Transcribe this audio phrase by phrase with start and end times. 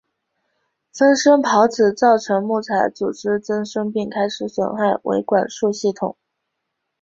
[0.95, 6.17] 分生孢子造成木材组织增生并开始损害维管束系统。